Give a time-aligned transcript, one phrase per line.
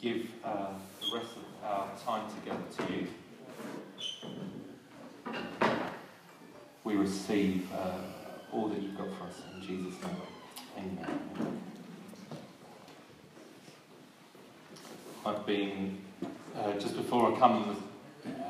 [0.00, 0.68] give uh,
[1.00, 3.06] the rest of our time together to you.
[6.84, 7.98] We receive uh,
[8.52, 10.16] all that you've got for us in Jesus' name.
[10.78, 11.60] Amen.
[15.24, 15.98] I've been,
[16.56, 17.76] uh, just before I come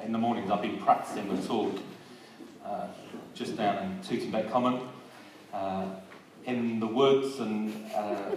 [0.05, 1.79] in the mornings, I've been practicing the talk
[2.65, 2.89] uh,
[3.35, 4.81] just down in Tooting Common,
[5.55, 5.87] uh,
[6.45, 8.37] in the woods and uh,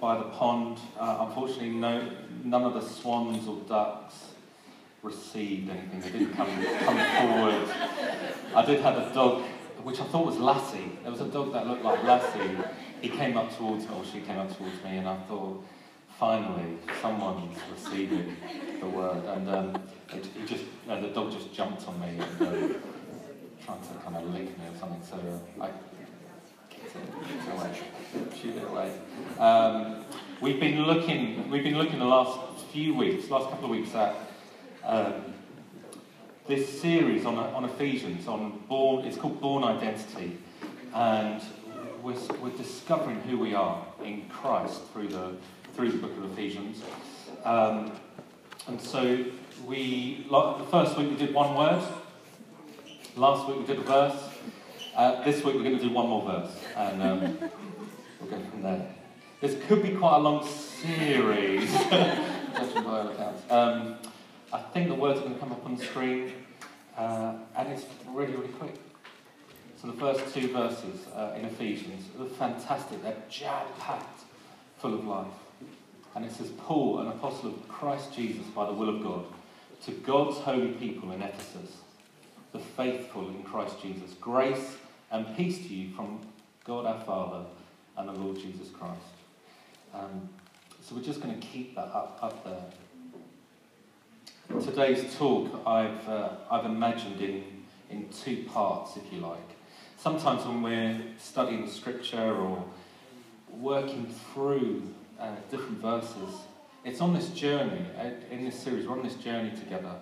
[0.00, 0.78] by the pond.
[0.98, 2.10] Uh, unfortunately, no,
[2.44, 4.14] none of the swans or ducks
[5.02, 6.00] received anything.
[6.00, 6.48] They didn't come,
[6.84, 7.68] come forward.
[8.54, 9.42] I did have a dog,
[9.82, 10.98] which I thought was Lassie.
[11.02, 12.56] There was a dog that looked like Lassie.
[13.00, 15.64] He came up towards me, or she came up towards me, and I thought,
[16.18, 18.36] finally, someone's receiving
[18.80, 19.24] the word.
[19.24, 19.74] And um,
[20.12, 22.76] it, it just, you know, the dog just jumped on me and um,
[23.64, 25.02] trying to kind of lick me or something.
[25.02, 25.16] So
[25.60, 25.70] uh, I
[27.52, 27.89] away.
[29.38, 30.04] Um,
[30.40, 31.50] we've been looking.
[31.50, 32.38] We've been looking the last
[32.72, 34.14] few weeks, last couple of weeks at
[34.84, 35.34] um,
[36.48, 38.26] this series on on Ephesians.
[38.26, 39.04] On born.
[39.04, 40.38] It's called Born Identity,
[40.94, 41.40] and
[42.02, 45.36] we're, we're discovering who we are in Christ through the
[45.74, 46.82] through the book of Ephesians.
[47.44, 47.92] Um,
[48.66, 49.24] and so
[49.66, 51.82] we, the first week we did one word.
[53.16, 54.22] Last week we did a verse.
[54.96, 57.38] Uh, this week we're going to do one more verse, and um,
[58.30, 58.86] go from there.
[59.40, 61.74] This could be quite a long series,
[62.54, 63.42] accounts.
[63.50, 63.96] Um,
[64.52, 66.32] I think the words are going to come up on the screen,
[66.96, 68.74] uh, and it's really, really quick.
[69.80, 73.02] So the first two verses uh, in Ephesians are fantastic.
[73.02, 74.20] They're jam-packed,
[74.78, 75.26] full of life.
[76.14, 79.24] And it says, Paul, an apostle of Christ Jesus by the will of God,
[79.86, 81.78] to God's holy people in Ephesus,
[82.52, 84.12] the faithful in Christ Jesus.
[84.20, 84.76] Grace
[85.10, 86.20] and peace to you from
[86.64, 87.44] God our Father
[87.96, 89.00] and the Lord Jesus Christ.
[89.94, 90.28] Um,
[90.82, 92.64] so we're just going to keep that up, up there.
[94.60, 97.44] Today's talk I've, uh, I've imagined in,
[97.88, 99.38] in two parts, if you like.
[99.96, 102.64] Sometimes when we're studying scripture or
[103.50, 104.82] working through
[105.18, 106.34] uh, different verses,
[106.84, 109.94] it's on this journey, uh, in this series, we're on this journey together.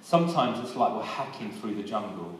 [0.00, 2.38] Sometimes it's like we're hacking through the jungle.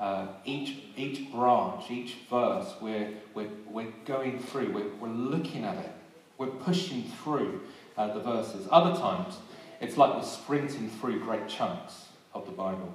[0.00, 5.76] Uh, each, each branch, each verse, we're, we're, we're going through, we're, we're looking at
[5.76, 5.92] it,
[6.38, 7.60] we're pushing through
[7.98, 8.66] uh, the verses.
[8.70, 9.36] Other times,
[9.78, 12.94] it's like we're sprinting through great chunks of the Bible.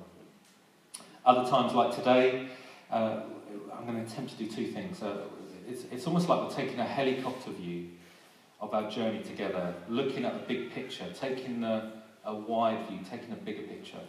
[1.24, 2.48] Other times, like today,
[2.90, 3.22] uh,
[3.72, 5.04] I'm going to attempt to do two things.
[5.04, 5.26] Uh,
[5.70, 7.90] it's, it's almost like we're taking a helicopter view
[8.62, 11.92] of our journey together, looking at the big picture, taking the
[12.26, 14.00] a wide view, taking a bigger picture.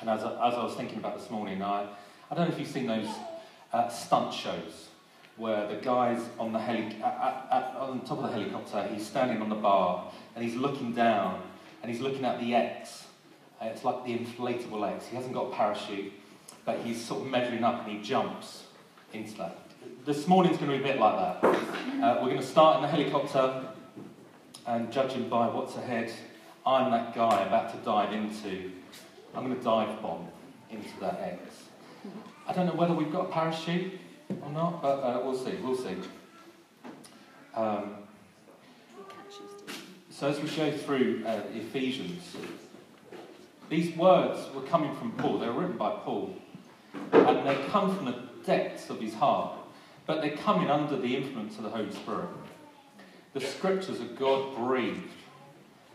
[0.00, 1.86] And as I, as I was thinking about this morning, I,
[2.30, 3.08] I don't know if you've seen those
[3.72, 4.88] uh, stunt shows
[5.36, 9.40] where the guy's on the heli- at, at, on top of the helicopter, he's standing
[9.40, 11.42] on the bar and he's looking down
[11.82, 13.06] and he's looking at the X.
[13.60, 15.06] Uh, it's like the inflatable X.
[15.06, 16.12] He hasn't got a parachute,
[16.64, 18.64] but he's sort of measuring up and he jumps
[19.12, 19.58] into that.
[20.04, 21.44] This morning's going to be a bit like that.
[21.44, 23.66] Uh, we're going to start in the helicopter
[24.66, 26.12] and judging by what's ahead,
[26.66, 28.70] I'm that guy about to dive into,
[29.34, 30.28] I'm going to dive bomb
[30.70, 31.64] into that X.
[32.46, 33.98] I don't know whether we've got a parachute
[34.42, 35.96] or not, but uh, we'll see, we'll see.
[37.54, 37.96] Um,
[40.10, 42.36] so as we go through uh, Ephesians,
[43.68, 45.38] these words were coming from Paul.
[45.38, 46.34] They were written by Paul.
[47.12, 49.56] And they come from the depths of his heart.
[50.06, 52.28] But they're coming under the influence of the Holy Spirit.
[53.32, 55.08] The scriptures are God breathed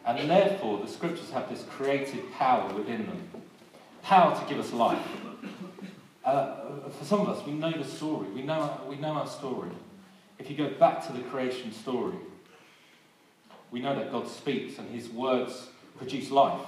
[0.06, 3.30] and therefore, the scriptures have this creative power within them
[4.04, 5.04] power to give us life.
[6.24, 6.58] Uh,
[6.98, 9.70] for some of us, we know the story, we know, we know our story.
[10.38, 12.16] If you go back to the creation story,
[13.72, 16.62] we know that God speaks and his words produce life.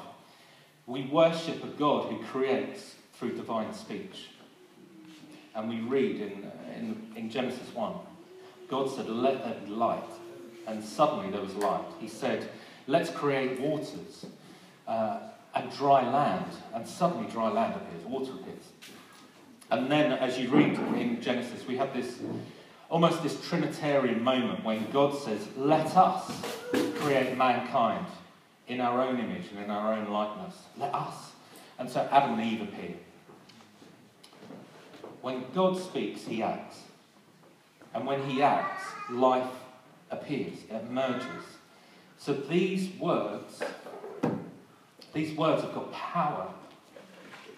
[0.87, 4.29] We worship a God who creates through divine speech.
[5.53, 7.93] And we read in, in, in Genesis 1
[8.69, 10.03] God said, Let there be light.
[10.67, 11.85] And suddenly there was light.
[11.99, 12.49] He said,
[12.87, 14.25] let's create waters
[14.87, 15.19] uh,
[15.53, 16.51] and dry land.
[16.73, 18.63] And suddenly dry land appears, water appears.
[19.69, 22.19] And then, as you read in Genesis, we have this
[22.89, 26.31] almost this Trinitarian moment when God says, Let us
[26.95, 28.05] create mankind
[28.67, 30.55] in our own image and in our own likeness.
[30.77, 31.31] Let us.
[31.79, 32.95] And so Adam and Eve appear.
[35.21, 36.79] When God speaks, he acts.
[37.93, 39.49] And when he acts, life
[40.11, 41.43] appears, it emerges.
[42.17, 43.61] So these words,
[45.13, 46.53] these words have got power.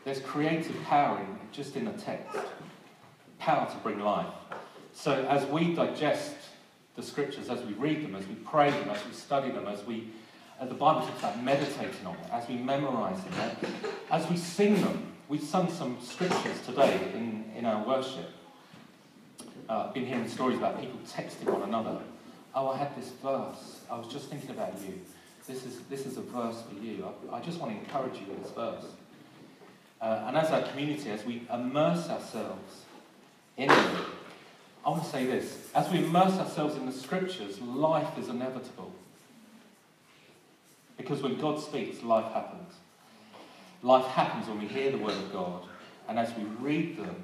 [0.06, 2.38] There's creative power in, just in the text.
[3.40, 4.28] Power to bring life.
[4.94, 6.36] So as we digest
[6.96, 9.86] the scriptures, as we read them, as we pray them, as we study them, as
[9.86, 10.10] we
[10.60, 13.56] Uh, the Bible talks about meditating on it, as we memorize them,
[14.12, 15.14] as we sing them.
[15.30, 18.30] We've sung some scriptures today in, in our worship.
[19.70, 22.02] Uh, I've been hearing stories about people texting one another.
[22.56, 23.82] Oh, I had this verse.
[23.90, 25.00] I was just thinking about you.
[25.48, 27.08] This is, this is a verse for you.
[27.32, 28.86] I, I just want to encourage you with this verse.
[30.02, 32.86] Uh, and as our community, as we immerse ourselves
[33.58, 33.96] in it,
[34.86, 35.70] I want to say this.
[35.76, 38.92] As we immerse ourselves in the scriptures, life is inevitable.
[40.98, 42.74] Because when God speaks, life happens.
[43.82, 45.64] Life happens when we hear the Word of God,
[46.08, 47.16] and as we read them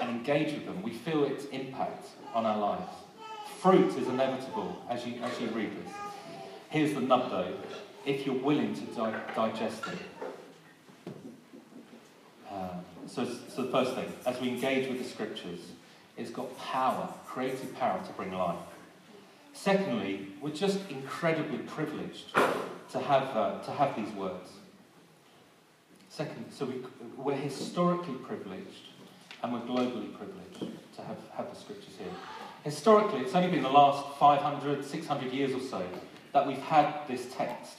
[0.00, 2.92] and engage with them, we feel its impact on our lives.
[3.58, 5.92] Fruit is inevitable as you, as you read this.
[6.70, 7.52] Here's the nub though
[8.06, 11.12] if you're willing to di- digest it.
[12.50, 15.60] Um, so, so, the first thing, as we engage with the scriptures,
[16.16, 18.58] it's got power, creative power to bring life.
[19.52, 24.50] Secondly, we're just incredibly privileged to have, uh, to have these words.
[26.08, 26.82] Second, so we,
[27.16, 28.88] we're historically privileged
[29.42, 32.08] and we're globally privileged to have, have the scriptures here.
[32.62, 35.86] Historically, it's only been the last 500, 600 years or so
[36.32, 37.76] that we've had this text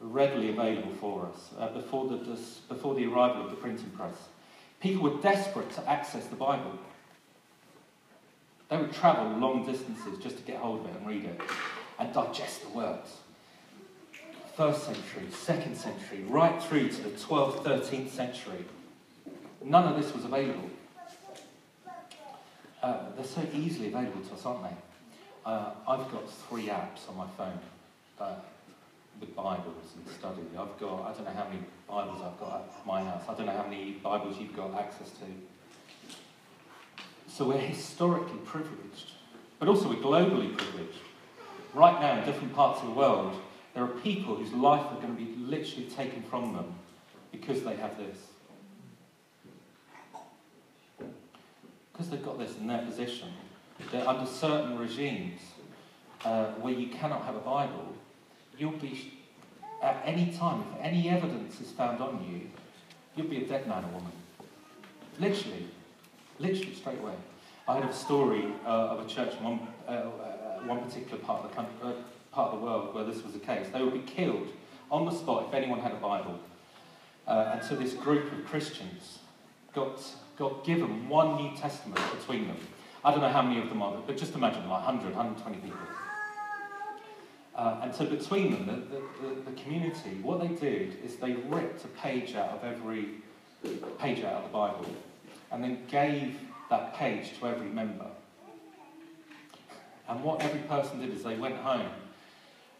[0.00, 4.14] readily available for us uh, before, the, this, before the arrival of the printing press.
[4.80, 6.78] People were desperate to access the Bible.
[8.68, 11.40] They would travel long distances just to get hold of it and read it
[11.98, 13.18] and digest the words.
[14.56, 18.64] First century, second century, right through to the 12th, 13th century,
[19.62, 20.70] none of this was available.
[22.84, 24.76] Uh, they're so easily available to us, aren't they?
[25.46, 27.58] Uh, I've got three apps on my phone
[28.20, 28.34] uh,
[29.18, 30.42] with Bibles and study.
[30.50, 33.22] I've got, I don't know how many Bibles I've got at my house.
[33.26, 35.24] I don't know how many Bibles you've got access to.
[37.26, 39.12] So we're historically privileged,
[39.58, 40.98] but also we're globally privileged.
[41.72, 43.34] Right now, in different parts of the world,
[43.72, 46.74] there are people whose life are going to be literally taken from them
[47.32, 48.18] because they have this.
[52.04, 53.28] Because they've got this in their position,
[53.90, 55.40] they're under certain regimes
[56.22, 57.94] uh, where you cannot have a Bible,
[58.58, 59.14] you'll be,
[59.82, 62.42] at any time, if any evidence is found on you,
[63.16, 64.12] you'll be a dead man or woman.
[65.18, 65.66] Literally.
[66.38, 67.14] Literally, straight away.
[67.66, 71.42] I heard a story uh, of a church in one, uh, uh, one particular part
[71.42, 71.92] of, the country, uh,
[72.32, 73.68] part of the world where this was the case.
[73.72, 74.48] They would be killed
[74.90, 76.38] on the spot if anyone had a Bible.
[77.26, 79.20] Uh, and so this group of Christians
[79.72, 80.02] got,
[80.36, 82.56] got given one New Testament between them.
[83.04, 85.78] I don't know how many of them are, but just imagine like 100, 120 people.
[87.54, 91.84] Uh, and so between them, the, the, the, community, what they did is they ripped
[91.84, 93.10] a page out of every
[93.98, 94.86] page out of the Bible
[95.52, 96.36] and then gave
[96.68, 98.06] that page to every member.
[100.08, 101.90] And what every person did is they went home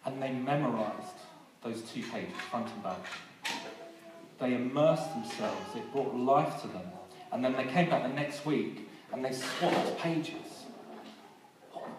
[0.05, 1.19] and they memorized
[1.63, 2.99] those two pages, front and back.
[4.41, 6.83] They immersed themselves, it brought life to them.
[7.35, 10.67] And then they came back the next week and they swapped pages.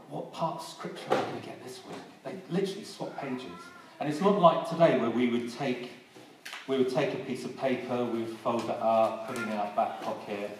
[0.10, 1.98] What, part of scripture are we going to get this week?
[2.24, 3.52] They literally swapped pages.
[4.00, 5.92] And it's not like today where we would take
[6.68, 9.50] we would take a piece of paper, we would fold it up, put it in
[9.50, 10.58] our back pocket.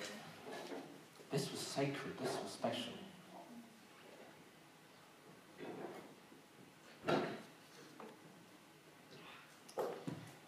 [1.32, 2.94] This was sacred, this was special.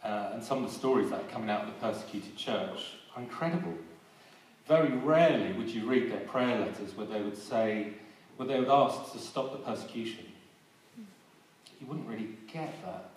[0.03, 3.22] Uh, and some of the stories that are coming out of the persecuted church are
[3.22, 3.74] incredible.
[4.67, 7.93] Very rarely would you read their prayer letters where they would say,
[8.36, 10.25] where they would ask to stop the persecution.
[11.79, 13.12] You wouldn't really get that.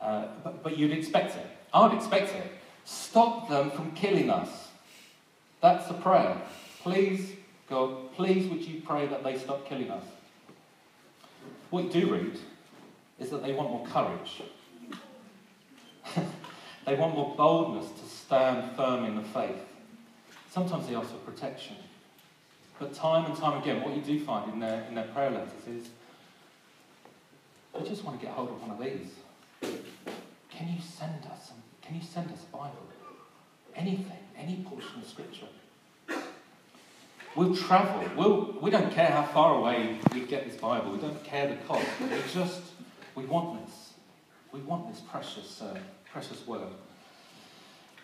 [0.00, 1.46] Uh, but, but you'd expect it.
[1.74, 2.52] I would expect it.
[2.84, 4.68] Stop them from killing us.
[5.60, 6.40] That's the prayer.
[6.82, 7.32] Please,
[7.68, 10.04] God, please would you pray that they stop killing us?
[11.68, 12.38] What you do read
[13.18, 14.42] is that they want more courage.
[16.86, 19.58] they want more boldness to stand firm in the faith.
[20.50, 21.76] Sometimes they ask for protection.
[22.80, 25.52] But time and time again, what you do find in their, in their prayer letters
[25.68, 25.88] is,
[27.78, 29.12] I just want to get hold of one of these.
[30.50, 32.76] Can you send us some, can you send us a Bible?
[33.76, 35.46] Anything, any portion of Scripture.
[37.36, 38.04] We'll travel.
[38.16, 40.90] We'll, we don't care how far away we get this Bible.
[40.90, 41.86] We don't care the cost.
[42.00, 42.62] We just,
[43.14, 43.92] we want this.
[44.52, 45.78] We want this precious, uh,
[46.10, 46.66] precious word.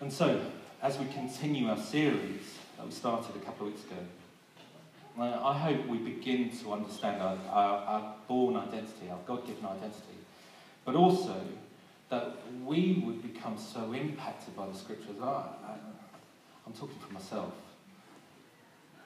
[0.01, 0.41] And so,
[0.83, 3.97] as we continue our series that we started a couple of weeks ago,
[5.19, 10.19] I hope we begin to understand our, our, our born identity, our God given identity,
[10.85, 11.41] but also
[12.11, 15.17] that we would become so impacted by the scriptures.
[15.21, 15.75] I, I,
[16.67, 17.55] I'm talking for myself.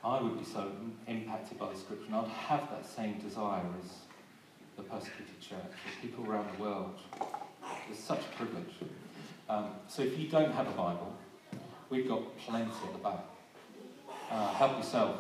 [0.03, 0.73] I would be so
[1.07, 3.91] impacted by the scripture, and I'd have that same desire as,
[4.77, 6.99] the persecuted church, as people around the world.
[7.91, 8.75] It's such a privilege.
[9.49, 11.15] Um, so if you don't have a Bible,
[11.91, 13.25] we've got plenty at the back.
[14.31, 15.17] Uh, help yourself.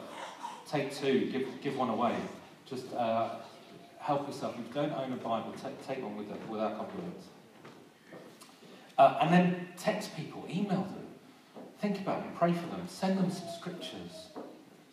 [0.69, 2.15] Take two, give, give one away.
[2.65, 3.31] Just uh,
[3.99, 4.55] help yourself.
[4.59, 7.27] If you don't own a Bible, take, take one with, with our compliments.
[8.97, 11.07] Uh, and then text people, email them.
[11.81, 14.29] Think about them, pray for them, send them some scriptures.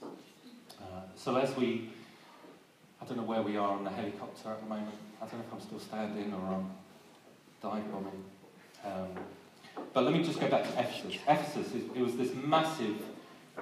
[0.01, 1.89] Uh, so as we,
[3.01, 4.95] I don't know where we are on the helicopter at the moment.
[5.21, 6.71] I don't know if I'm still standing or I'm
[7.61, 8.23] dive bombing.
[8.85, 9.09] Um,
[9.93, 11.15] but let me just go back to Ephesus.
[11.27, 12.95] Ephesus, it was this massive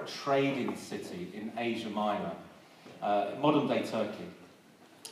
[0.06, 2.32] trading city in Asia Minor,
[3.02, 4.26] uh, modern day Turkey.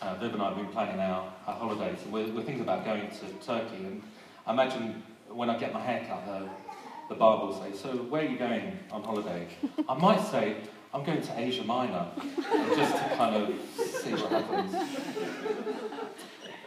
[0.00, 2.84] Uh, Viv and I have been planning our, our holidays, and we're, we're, thinking about
[2.84, 3.76] going to Turkey.
[3.76, 4.02] And
[4.46, 6.48] I imagine when I get my hair cut, uh,
[7.08, 9.46] the barber will say, So, where are you going on holiday?
[9.88, 10.56] I might say,
[10.92, 12.08] I'm going to Asia Minor,
[12.74, 14.74] just to kind of see what happens.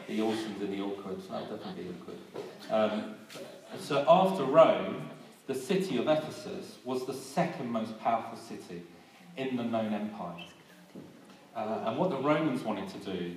[0.08, 2.18] The awesomes and the awkward, that'll definitely be awkward.
[2.72, 3.16] Um,
[3.80, 5.10] so, after Rome,
[5.48, 8.84] the city of Ephesus was the second most powerful city
[9.38, 10.44] in the known empire.
[11.56, 13.36] Uh, and what the Romans wanted to do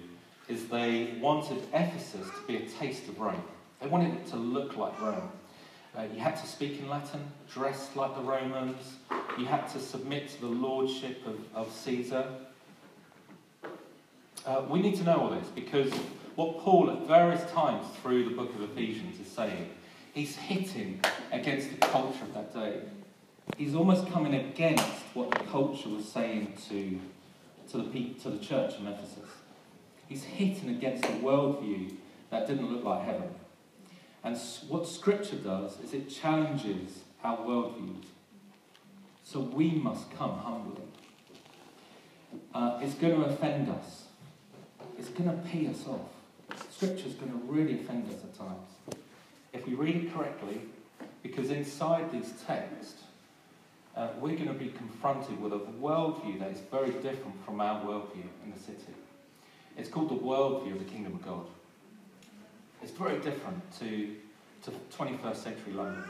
[0.49, 3.43] is they wanted Ephesus to be a taste of Rome.
[3.81, 5.31] They wanted it to look like Rome.
[5.97, 7.21] Uh, you had to speak in Latin,
[7.53, 8.95] dress like the Romans,
[9.39, 12.27] you had to submit to the lordship of, of Caesar.
[14.47, 15.93] Uh, we need to know all this because
[16.37, 19.71] what Paul, at various times through the book of Ephesians, is saying,
[20.15, 21.01] he's hitting
[21.33, 22.81] against the culture of that day.
[23.57, 27.01] He's almost coming against what the culture was saying to,
[27.73, 29.29] to, the, to the church in Ephesus.
[30.09, 31.95] He's hitting against a worldview
[32.31, 33.35] that didn't look like heaven.
[34.23, 34.37] And
[34.69, 38.05] what Scripture does is it challenges our worldviews.
[39.23, 40.83] So we must come humbly.
[42.55, 44.05] Uh, it's going to offend us.
[44.99, 46.01] It's going to pee us off.
[46.71, 48.70] Scripture is going to really offend us at times.
[49.53, 50.61] If we read it correctly,
[51.23, 53.03] because inside these texts,
[53.97, 57.85] uh, we're going to be confronted with a worldview that is very different from our
[57.85, 58.95] worldview in the city.
[59.77, 61.47] It's called the worldview of the kingdom of God.
[62.83, 64.17] It's very different to,
[64.63, 66.05] to 21st century London.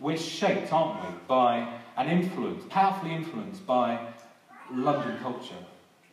[0.00, 3.98] We're shaped, aren't we, by an influence, powerfully influenced by
[4.70, 5.54] London culture.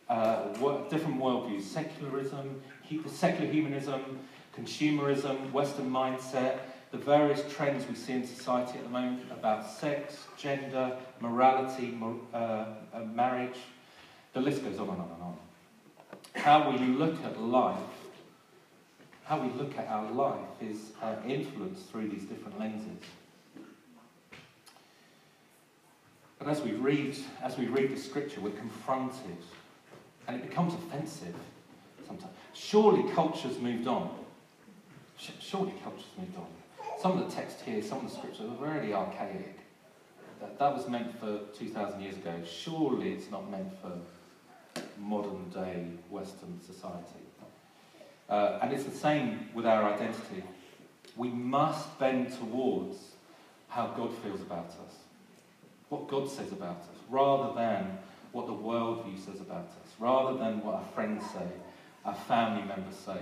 [0.08, 0.48] Uh,
[0.88, 2.60] different worldviews, secularism,
[3.06, 4.18] secular humanism,
[4.64, 6.58] consumerism, Western mindset,
[6.90, 11.96] the various trends we see in society at the moment about sex, gender, morality,
[12.34, 13.58] uh, uh, marriage.
[14.32, 15.36] The list goes on and on and on.
[16.34, 17.78] How we look at life
[19.30, 22.98] how we look at our life is uh, influenced through these different lenses.
[26.36, 29.36] But as we read, as we read the scripture, we're confronted,
[30.26, 31.36] and it becomes offensive
[32.04, 32.34] sometimes.
[32.54, 34.12] Surely culture's moved on.
[35.50, 36.46] Surely culture's moved on.
[37.00, 39.58] Some of the text here, some of the scriptures are really archaic.
[40.40, 42.34] That, that was meant for 2,000 years ago.
[42.48, 43.90] Surely it's not meant for
[44.96, 47.20] modern day Western society.
[48.28, 50.44] Uh, and it's the same with our identity.
[51.16, 52.96] We must bend towards
[53.68, 54.94] how God feels about us,
[55.88, 57.98] what God says about us, rather than
[58.30, 61.48] what the worldview says about us, rather than what our friends say,
[62.04, 63.18] our family members say,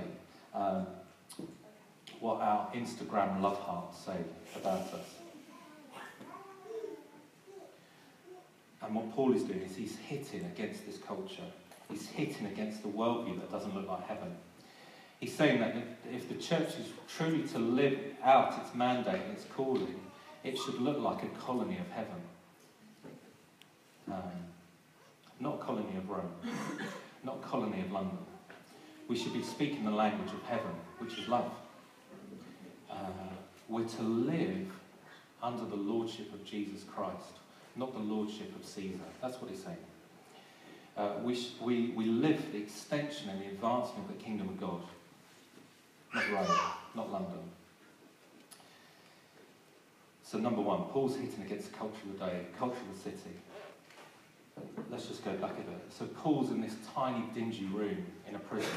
[0.54, 0.86] um,
[2.20, 4.16] what our Instagram love hearts say
[4.56, 5.18] about us.
[8.82, 11.42] And what Paul is doing is he's hitting against this culture.
[11.90, 14.34] He's hitting against the worldview that doesn't look like heaven.
[15.20, 15.74] He's saying that
[16.12, 20.00] if the church is truly to live out its mandate and its calling,
[20.44, 22.22] it should look like a colony of heaven.
[24.06, 24.22] Um,
[25.40, 26.32] not colony of Rome,
[27.24, 28.18] not colony of London.
[29.08, 31.50] We should be speaking the language of heaven, which is love.
[32.98, 33.10] Uh,
[33.68, 34.66] we're to live
[35.42, 37.38] under the lordship of Jesus Christ,
[37.76, 38.98] not the lordship of Caesar.
[39.22, 39.76] That's what he's saying.
[40.96, 44.60] Uh, we, we, we live for the extension and the advancement of the kingdom of
[44.60, 44.80] God
[46.14, 46.58] not Rome,
[46.94, 47.38] not London.
[50.22, 53.34] So, number one, Paul's hitting against culture of the day, culture of the city.
[54.90, 55.86] Let's just go back a bit.
[55.90, 58.70] So, Paul's in this tiny, dingy room in a prison.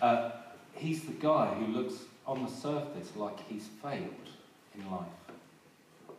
[0.00, 0.30] Uh,
[0.74, 1.94] he's the guy who looks
[2.30, 4.28] on the surface like he's failed
[4.74, 5.06] in life.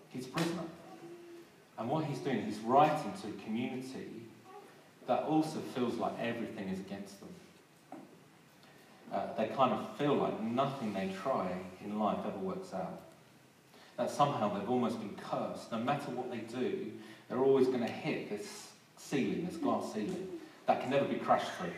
[0.09, 0.63] He's a prisoner.
[1.77, 4.09] And what he's doing, he's writing to a community
[5.07, 7.29] that also feels like everything is against them
[9.11, 11.47] uh, they kind of feel like nothing they try
[11.83, 13.01] in life ever works out.
[13.97, 15.71] That somehow they've almost been cursed.
[15.71, 16.91] No matter what they do,
[17.27, 20.27] they're always going to hit this ceiling, this glass ceiling,
[20.65, 21.73] that can never be crashed through.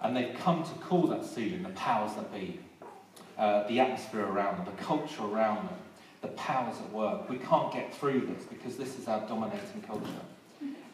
[0.00, 2.58] And they've come to call that ceiling the powers that be,
[3.40, 5.78] uh, the atmosphere around them, the culture around them,
[6.20, 7.28] the powers at work.
[7.30, 10.04] We can't get through this because this is our dominating culture.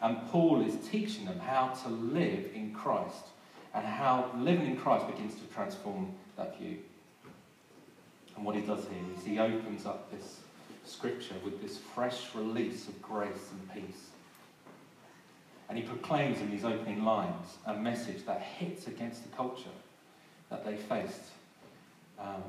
[0.01, 3.25] And Paul is teaching them how to live in Christ
[3.73, 6.77] and how living in Christ begins to transform that view.
[8.37, 10.39] And what he does here is he opens up this
[10.85, 14.03] scripture with this fresh release of grace and peace.
[15.67, 19.67] And he proclaims in these opening lines a message that hits against the culture
[20.49, 21.31] that they faced.
[22.19, 22.43] Um,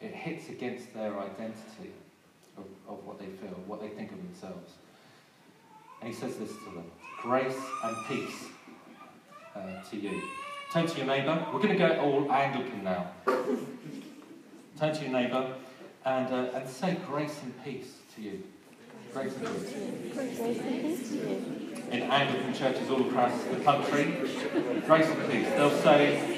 [0.00, 1.92] it hits against their identity
[2.56, 4.72] of, of what they feel, what they think of themselves.
[6.00, 8.46] And he says this to them Grace and peace
[9.54, 10.22] uh, to you.
[10.72, 11.46] Turn to your neighbour.
[11.52, 13.12] We're going to go all Anglican now.
[14.78, 15.54] Turn to your neighbour
[16.04, 18.42] and, uh, and say grace and peace to you.
[19.12, 20.12] Grace and
[20.82, 21.12] peace.
[21.90, 24.04] In Anglican churches all across the country,
[24.86, 25.48] grace and peace.
[25.50, 26.31] They'll say,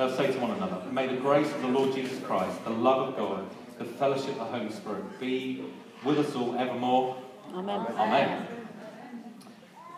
[0.00, 3.10] they'll say to one another, May the grace of the Lord Jesus Christ, the love
[3.10, 3.44] of God,
[3.78, 5.62] the fellowship of the Holy Spirit be
[6.02, 7.16] with us all evermore.
[7.52, 7.86] Amen.
[7.98, 8.46] Amen.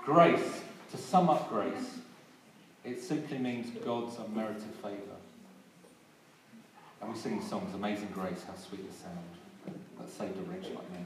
[0.04, 1.98] Grace, to sum up grace,
[2.84, 4.96] it simply means God's unmerited favour.
[7.00, 10.90] And we sing songs, Amazing Grace, how sweet the sound that saved a wretch like
[10.90, 11.04] me.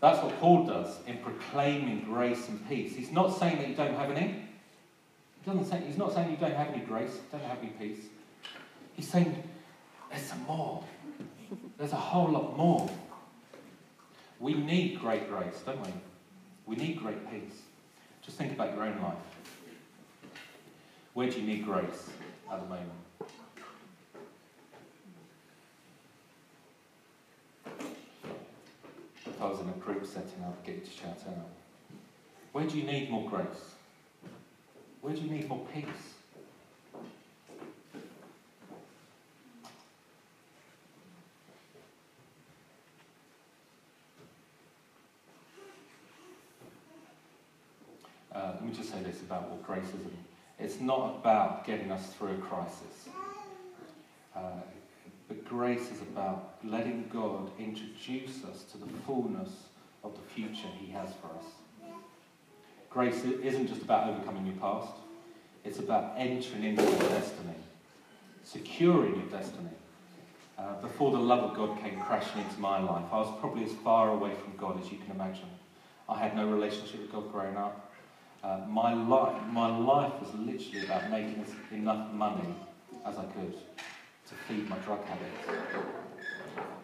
[0.00, 2.94] That's what Paul does in proclaiming grace and peace.
[2.94, 4.47] He's not saying that you don't have any.
[5.48, 8.04] Say, he's not saying you don't have any grace, don't have any peace.
[8.94, 9.42] He's saying
[10.10, 10.84] there's some more.
[11.78, 12.90] There's a whole lot more.
[14.40, 15.92] We need great grace, don't we?
[16.66, 17.62] We need great peace.
[18.20, 19.16] Just think about your own life.
[21.14, 22.10] Where do you need grace
[22.52, 22.90] at the moment?
[29.26, 31.48] If I was in a group setting, I'd get you to shout out.
[32.52, 33.76] Where do you need more grace?
[35.08, 35.86] Where do you need more peace?
[48.30, 49.94] Uh, let me just say this about what grace is.
[50.58, 53.08] It's not about getting us through a crisis.
[54.36, 54.40] Uh,
[55.26, 59.48] but grace is about letting God introduce us to the fullness
[60.04, 61.46] of the future He has for us.
[62.98, 64.92] Grace isn't just about overcoming your past,
[65.64, 67.54] it's about entering into your destiny,
[68.42, 69.70] securing your destiny.
[70.58, 73.72] Uh, before the love of God came crashing into my life, I was probably as
[73.84, 75.48] far away from God as you can imagine.
[76.08, 77.92] I had no relationship with God growing up.
[78.42, 82.52] Uh, my life, my life was literally about making enough money
[83.06, 85.30] as I could to feed my drug habit.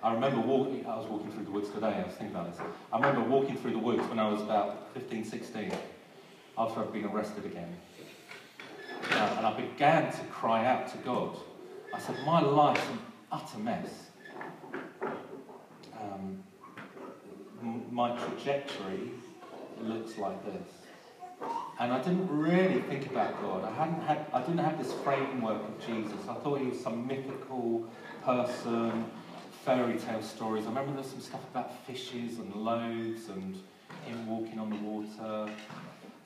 [0.00, 2.61] I remember walking, I was walking through the woods today, I was thinking about this.
[2.92, 5.72] I remember walking through the woods when I was about 15, 16,
[6.56, 7.76] after I'd been arrested again.
[9.10, 11.36] Uh, and I began to cry out to God.
[11.92, 12.98] I said, My life's an
[13.30, 14.10] utter mess.
[16.00, 16.42] Um,
[17.90, 19.10] my trajectory
[19.80, 20.68] looks like this.
[21.80, 23.64] And I didn't really think about God.
[23.64, 26.28] I hadn't had I didn't have this framework of Jesus.
[26.28, 27.84] I thought he was some mythical
[28.22, 29.04] person,
[29.64, 30.64] fairy tale stories.
[30.66, 33.58] I remember there's some stuff about fishes and loaves and
[34.06, 35.52] him walking on the water.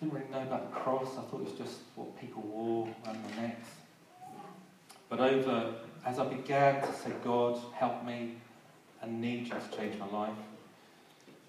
[0.01, 1.11] Didn't really know about the cross.
[1.19, 3.69] I thought it was just what people wore around their necks.
[5.09, 8.37] But over as I began to say, God, help me,
[9.03, 10.39] I need you to change my life.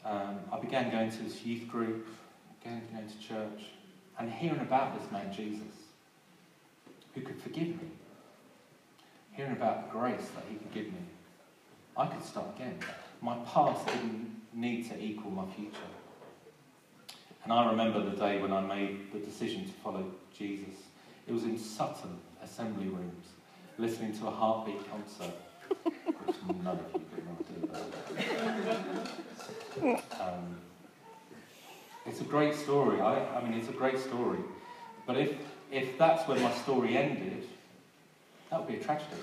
[0.03, 2.07] Um, I began going to this youth group,
[2.62, 3.65] began going to church
[4.19, 5.62] and hearing about this man Jesus,
[7.13, 7.89] who could forgive me,
[9.31, 10.99] hearing about the grace that he could give me,
[11.95, 12.79] I could start again.
[13.21, 15.77] My past didn't need to equal my future.
[17.43, 20.06] And I remember the day when I made the decision to follow
[20.38, 20.75] Jesus.
[21.28, 23.25] It was in Sutton assembly rooms,
[23.78, 25.36] listening to a heartbeat concert,
[25.84, 27.23] which none of you could
[29.82, 29.97] do.
[30.19, 30.58] Um,
[32.06, 32.99] it's a great story.
[32.99, 34.39] I, I mean, it's a great story.
[35.06, 35.34] But if,
[35.71, 37.47] if that's where my story ended,
[38.49, 39.21] that would be a tragedy.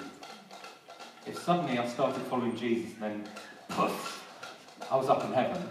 [1.26, 3.28] If suddenly I started following Jesus and then,
[3.68, 4.24] poof,
[4.90, 5.62] I was up in heaven,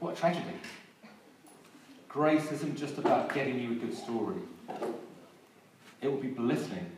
[0.00, 0.54] what a tragedy.
[2.18, 4.34] Grace isn't just about getting you a good story.
[6.02, 6.90] It will be belittling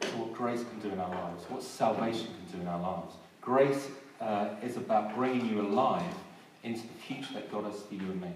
[0.00, 3.14] to what grace can do in our lives, what salvation can do in our lives.
[3.40, 3.88] Grace
[4.20, 6.14] uh, is about bringing you alive
[6.62, 8.28] into the future that God has for you and me.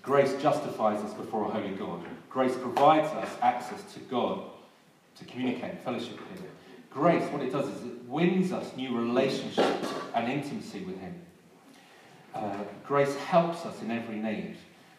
[0.00, 2.00] Grace justifies us before a holy God.
[2.30, 4.40] Grace provides us access to God
[5.18, 6.50] to communicate, fellowship with Him.
[6.88, 11.14] Grace, what it does is it wins us new relationships and intimacy with Him.
[12.34, 14.56] Uh, grace helps us in every need.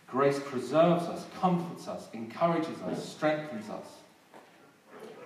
[0.08, 3.86] Grace preserves us, comforts us, encourages us, strengthens us.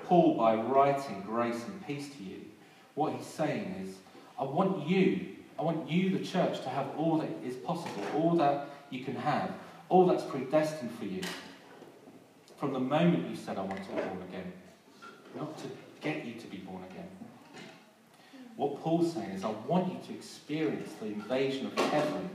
[0.05, 2.41] Paul, by writing grace and peace to you,
[2.95, 3.95] what he's saying is,
[4.39, 8.35] I want you, I want you, the church, to have all that is possible, all
[8.37, 9.51] that you can have,
[9.89, 11.21] all that's predestined for you.
[12.57, 14.51] From the moment you said, I want to be born again,
[15.35, 15.65] not to
[16.01, 17.18] get you to be born again.
[18.59, 22.29] What Paul's saying is, I want you to experience the invasion of heaven,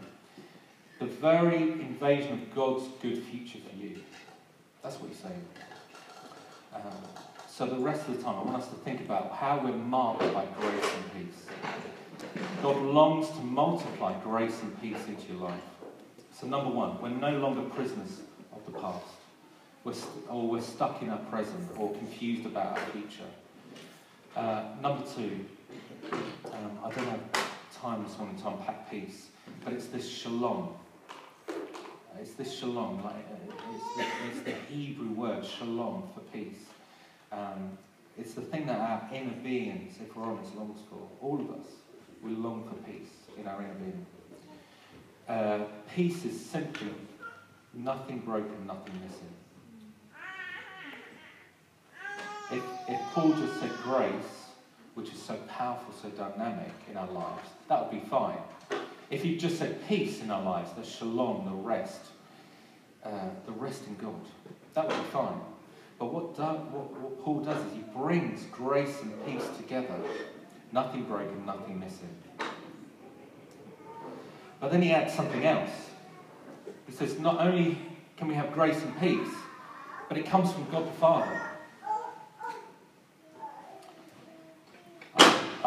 [0.99, 3.99] the very invasion of God's good future for you.
[4.83, 5.45] That's what he's saying.
[6.75, 6.79] Uh,
[7.47, 10.21] so the rest of the time, I want us to think about how we're marked
[10.33, 11.45] by grace and peace.
[12.63, 15.61] God longs to multiply grace and peace into your life.
[16.33, 19.05] So number one, we're no longer prisoners of the past.
[19.85, 23.29] We're st- or we're stuck in our present or confused about our future.
[24.35, 25.45] Uh, number two,
[26.13, 27.21] um, I don't have
[27.81, 29.29] time this morning to unpack peace,
[29.65, 30.75] but it's this shalom.
[32.21, 36.59] It's this shalom, like uh, it's, the, it's the Hebrew word shalom for peace.
[37.33, 37.77] Um,
[38.17, 41.09] it's the thing that our inner beings, if we're honest, longs for.
[41.21, 41.67] All of us,
[42.23, 44.07] we long for peace in our inner being.
[45.29, 45.65] Uh,
[45.95, 46.91] peace is simply
[47.73, 49.35] nothing broken, nothing missing.
[52.53, 54.44] If, if Paul just said grace,
[54.95, 58.39] which is so powerful, so dynamic in our lives, that would be fine.
[59.11, 62.01] If he just said peace in our lives, the shalom, the rest,
[63.05, 63.11] uh,
[63.47, 64.21] the rest in God,
[64.75, 65.41] that would be fine.
[65.99, 69.95] But what, do, what, what Paul does is he brings grace and peace together.
[70.73, 72.09] Nothing broken, nothing missing.
[74.61, 75.71] But then he adds something else.
[76.87, 77.79] He says, not only
[78.17, 79.35] can we have grace and peace,
[80.09, 81.41] but it comes from God the Father.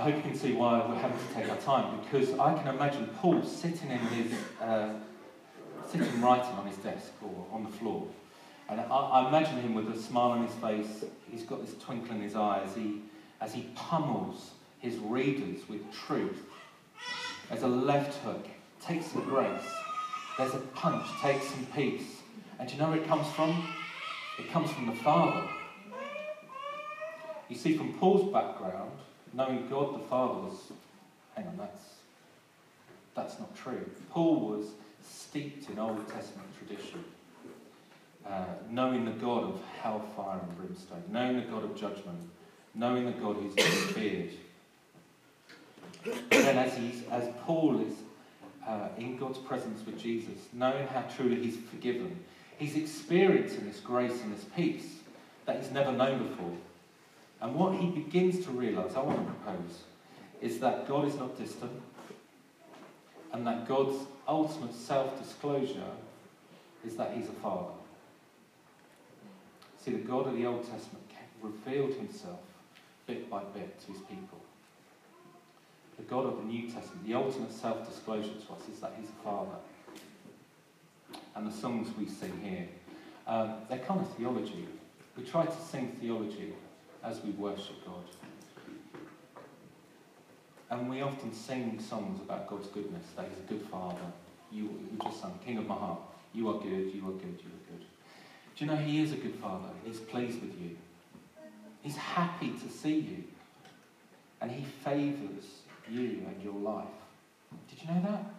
[0.08, 3.08] Hope you can see why we're having to take our time, because I can imagine
[3.20, 4.94] Paul sitting in his, uh,
[5.92, 8.08] sitting writing on his desk or on the floor.
[8.70, 11.04] And I, I, imagine him with a smile on his face.
[11.30, 13.02] He's got this twinkle in his eye as he,
[13.42, 16.42] as he pummels his readers with truth.
[17.50, 18.46] As a left hook
[18.82, 19.68] takes some grace.
[20.38, 22.22] There's a punch, takes some peace.
[22.60, 23.68] And do you know where it comes from?
[24.40, 25.50] It comes from the Father.
[27.50, 28.92] You see, from Paul's background,
[29.34, 30.72] knowing God the Father was,
[31.36, 31.82] hang on, that's,
[33.16, 33.90] that's not true.
[34.10, 34.66] Paul was
[35.04, 37.04] steeped in Old Testament tradition.
[38.26, 42.20] Uh, knowing the God of hellfire and brimstone, knowing the God of judgment,
[42.76, 43.94] knowing the God who's to be
[46.04, 46.20] feared.
[46.30, 47.94] then, as, he's, as Paul is
[48.68, 52.20] uh, in God's presence with Jesus, knowing how truly he's forgiven,
[52.58, 54.96] he's experiencing this grace and this peace
[55.46, 56.52] that he's never known before.
[57.42, 59.84] And what he begins to realize, I want to propose,
[60.42, 61.82] is that God is not distant
[63.34, 65.92] and that God's ultimate self disclosure
[66.86, 67.74] is that he's a father.
[69.84, 71.04] See, the God of the Old Testament
[71.42, 72.40] revealed himself
[73.06, 74.40] bit by bit to his people.
[75.98, 79.10] The God of the New Testament, the ultimate self disclosure to us is that he's
[79.10, 79.56] a father.
[81.36, 82.68] And the songs we sing here,
[83.28, 84.68] um, they're kind of theology.
[85.16, 86.54] We try to sing theology
[87.08, 88.04] as we worship God.
[90.70, 94.12] And we often sing songs about God's goodness, that He's a good Father.
[94.52, 96.00] You, we just sang, King of my heart,
[96.34, 97.86] you are good, you are good, you are good.
[98.56, 99.70] Do you know He is a good Father?
[99.86, 100.78] He's pleased with you.
[101.82, 103.24] He's happy to see you.
[104.42, 106.86] And He favours you and your life.
[107.70, 108.34] Did you know that?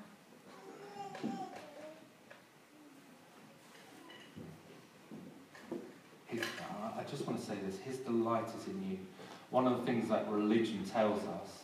[6.26, 8.98] His, uh, I just want to say this His delight is in you.
[9.50, 11.62] One of the things that religion tells us,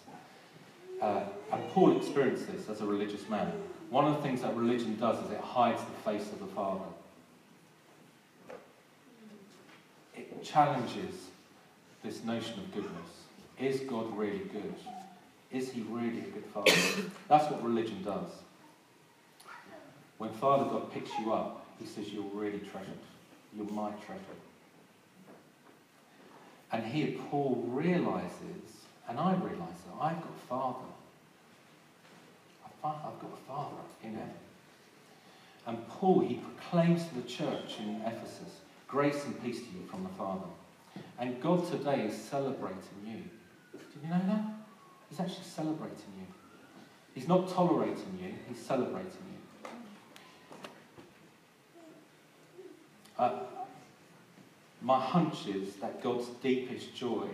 [1.03, 1.21] uh,
[1.53, 3.53] and Paul experienced this as a religious man,
[3.91, 6.85] one of the things that religion does is it hides the face of the Father.
[10.17, 11.27] It challenges
[12.03, 12.93] this notion of goodness.
[13.59, 14.75] Is God really good?
[15.53, 16.73] Is he really a good father?
[17.29, 18.29] That's what religion does.
[20.19, 22.99] When Father God picks you up, he says, You're really treasured.
[23.57, 24.21] You're my treasure.
[26.75, 30.87] And here Paul realizes, and I realize that I've got a Father.
[32.83, 34.35] I've got a Father in heaven.
[35.69, 38.59] And Paul, he proclaims to the church in Ephesus,
[38.89, 40.47] grace and peace to you from the Father.
[41.21, 43.23] And God today is celebrating you.
[43.73, 44.43] Did you know that?
[45.11, 46.27] He's actually celebrating you.
[47.15, 49.71] He's not tolerating you, he's celebrating you.
[53.17, 53.45] Uh,
[54.85, 57.27] my hunch is that God's deepest joy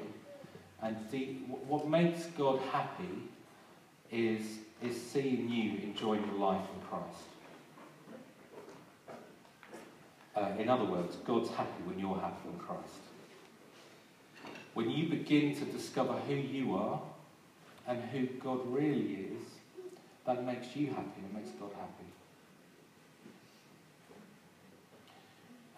[0.80, 3.28] and deep, what makes God happy
[4.10, 4.42] is
[4.82, 7.26] is seeing you enjoying your life in Christ.
[10.34, 13.02] Uh, in other words, God's happy when you're happy in Christ.
[14.72, 17.02] When you begin to discover who you are
[17.86, 19.42] and who God really is,
[20.24, 22.10] that makes you happy and makes God happy.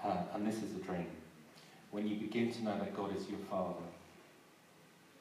[0.05, 1.07] Uh, and this is a dream.
[1.93, 3.85] When you begin to know that God is your Father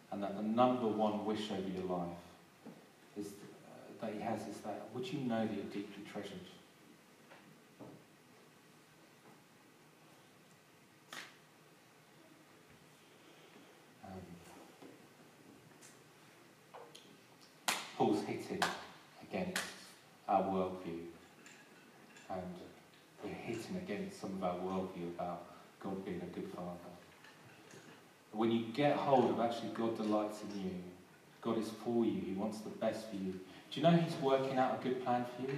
[0.10, 2.08] and that the number one wish over your life
[3.18, 6.32] is uh, that He has is that would you know that you're deeply treasured?
[14.06, 14.12] Um,
[17.98, 18.64] Paul's hitting
[19.30, 19.62] against
[20.30, 21.02] our worldview,
[22.30, 22.56] and
[23.22, 25.51] we're hitting against some of our worldview about
[25.84, 26.78] God being a good father.
[28.32, 30.76] When you get hold of actually God delights in you,
[31.42, 33.40] God is for you, He wants the best for you.
[33.72, 35.58] Do you know He's working out a good plan for you?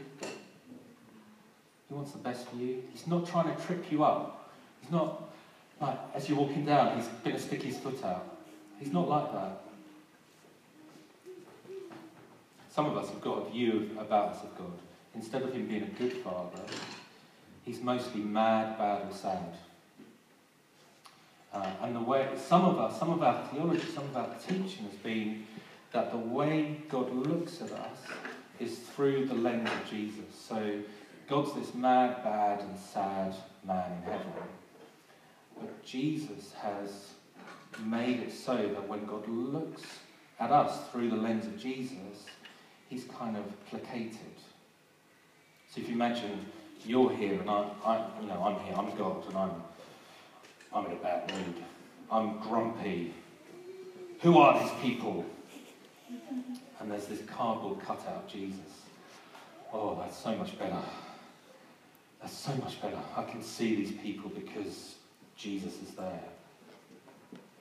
[1.90, 2.84] He wants the best for you.
[2.92, 4.52] He's not trying to trip you up.
[4.82, 5.34] He's not
[5.80, 8.38] like as you're walking down, He's going to stick His foot out.
[8.80, 9.62] He's not like that.
[12.70, 14.74] Some of us have got a view about us of God.
[15.14, 16.62] Instead of Him being a good Father,
[17.64, 19.56] He's mostly mad, bad, or sad.
[21.54, 24.86] Uh, and the way some of us, some of our theology, some of our teaching
[24.86, 25.46] has been
[25.92, 27.98] that the way God looks at us
[28.60, 30.26] is through the lens of Jesus.
[30.36, 30.80] So
[31.28, 33.36] God's this mad, bad, and sad
[33.66, 34.32] man in heaven.
[35.60, 37.12] But Jesus has
[37.86, 39.84] made it so that when God looks
[40.40, 42.26] at us through the lens of Jesus,
[42.90, 44.18] he's kind of placated.
[45.70, 46.46] So if you imagine
[46.86, 49.52] you're here and I, I you know, I'm here, I'm God, and I'm
[50.74, 51.56] I'm in a bad mood.
[52.12, 53.14] I'm grumpy.
[54.22, 55.26] Who are these people?
[56.80, 58.60] And there's this cardboard cutout Jesus.
[59.72, 60.80] Oh, that's so much better.
[62.22, 63.00] That's so much better.
[63.18, 64.96] I can see these people because
[65.38, 66.24] Jesus is there.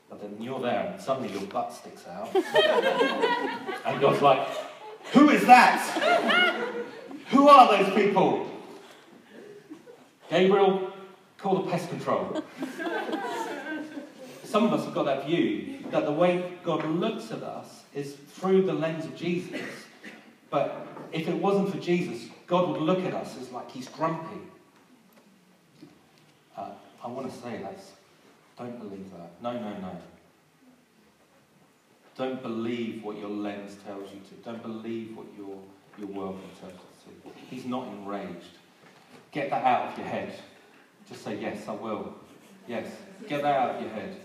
[0.09, 2.35] But then you're there and suddenly your butt sticks out.
[3.87, 4.47] and God's like,
[5.13, 5.81] Who is that?
[7.31, 8.47] Who are those people?
[10.29, 10.92] Gabriel,
[11.43, 12.43] call the pest control.
[14.45, 18.15] Some of us have got that view that the way God looks at us is
[18.15, 19.61] through the lens of Jesus.
[20.51, 24.41] But if it wasn't for Jesus, God would look at us as like he's grumpy.
[26.57, 26.71] Uh,
[27.03, 27.93] I want to say this.
[28.57, 29.43] Don't believe that.
[29.43, 29.97] No, no, no.
[32.17, 34.35] Don't believe what your lens tells you to.
[34.45, 35.59] Don't believe what your,
[35.99, 37.39] your worldview tells you to.
[37.51, 38.59] He's not enraged.
[39.33, 40.35] Get that out of your head.
[41.13, 42.15] Just say, yes, I will.
[42.67, 42.87] Yes.
[43.29, 44.17] Get that out of your head.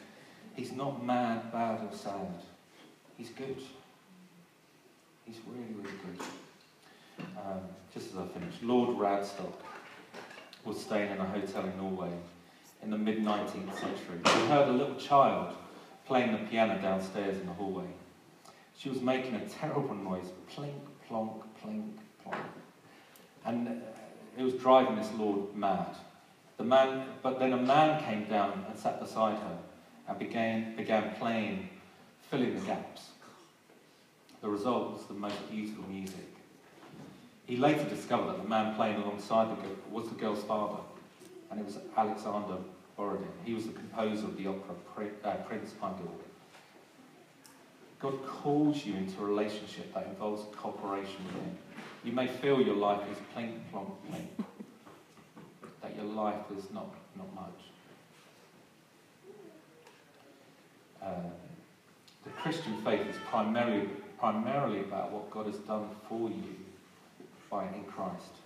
[0.56, 2.34] He's not mad, bad, or sad.
[3.18, 3.58] He's good.
[5.26, 6.26] He's really, really good.
[7.38, 7.60] Um,
[7.94, 9.52] just as I finish, Lord Radstock
[10.64, 12.12] was staying in a hotel in Norway
[12.82, 14.20] in the mid 19th century.
[14.24, 15.56] He heard a little child
[16.06, 17.88] playing the piano downstairs in the hallway.
[18.78, 21.92] She was making a terrible noise plink, plonk, plink,
[22.24, 22.42] plonk.
[23.44, 23.72] And uh,
[24.38, 25.98] it was driving this Lord mad.
[26.58, 29.58] The man, but then a man came down and sat beside her
[30.08, 31.70] and began, began playing,
[32.30, 33.10] filling the gaps.
[34.42, 36.36] The result was the most beautiful music.
[37.46, 40.80] He later discovered that the man playing alongside the girl was the girl's father,
[41.50, 42.58] and it was Alexander
[42.98, 43.28] Borodin.
[43.46, 44.76] He was the composer of the opera
[45.24, 46.12] uh, Prince Igor.
[48.00, 51.58] God calls you into a relationship that involves cooperation with Him.
[52.04, 54.46] You may feel your life is plink, plonk, plink,
[55.96, 57.60] your life is not, not much.
[61.02, 61.30] Uh,
[62.24, 63.88] the Christian faith is primarily,
[64.20, 66.56] primarily about what God has done for you
[67.50, 68.42] by in Christ.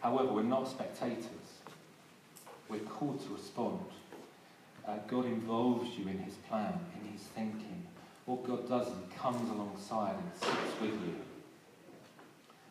[0.00, 1.26] However, we're not spectators.
[2.68, 3.80] We're called to respond.
[4.86, 7.86] Uh, God involves you in his plan, in his thinking.
[8.24, 11.16] What God does he comes alongside and sits with you.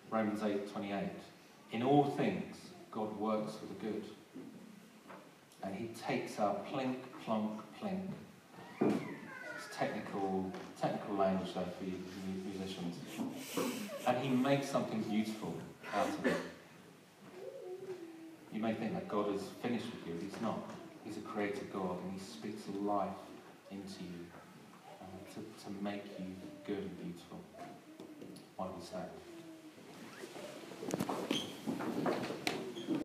[0.09, 1.09] Romans 8 28.
[1.71, 2.55] In all things,
[2.95, 4.03] God works for the good.
[5.61, 8.07] And he takes our plink, plonk, plink.
[8.79, 10.49] It's technical,
[10.81, 11.97] technical language there for you
[12.45, 12.95] musicians.
[14.07, 15.53] And he makes something beautiful
[15.93, 16.37] out of it.
[18.53, 20.13] You may think that God is finished with you.
[20.21, 20.59] He's not.
[21.03, 23.09] He's a creator God and he speaks life
[23.71, 24.25] into you
[25.01, 26.27] uh, to, to make you
[26.65, 27.41] good and beautiful.
[28.55, 29.09] Why we stand?